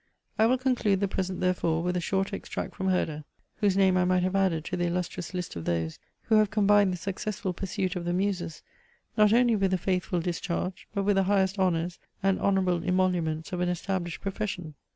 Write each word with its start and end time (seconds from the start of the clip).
I 0.39 0.47
will 0.47 0.57
conclude 0.57 0.99
the 0.99 1.07
present 1.07 1.41
therefore 1.41 1.83
with 1.83 1.95
a 1.95 2.01
short 2.01 2.33
extract 2.33 2.73
from 2.73 2.87
Herder, 2.87 3.23
whose 3.57 3.77
name 3.77 3.97
I 3.97 4.03
might 4.03 4.23
have 4.23 4.35
added 4.35 4.65
to 4.65 4.75
the 4.75 4.87
illustrious 4.87 5.31
list 5.35 5.55
of 5.55 5.65
those, 5.65 5.99
who 6.23 6.37
have 6.39 6.49
combined 6.49 6.91
the 6.91 6.97
successful 6.97 7.53
pursuit 7.53 7.95
of 7.95 8.05
the 8.05 8.11
Muses, 8.13 8.63
not 9.15 9.31
only 9.31 9.55
with 9.55 9.69
the 9.69 9.77
faithful 9.77 10.19
discharge, 10.19 10.87
but 10.91 11.03
with 11.03 11.17
the 11.17 11.23
highest 11.25 11.59
honours 11.59 11.99
and 12.23 12.39
honourable 12.39 12.83
emoluments 12.83 13.53
of 13.53 13.59
an 13.59 13.69
established 13.69 14.21
profession. 14.21 14.73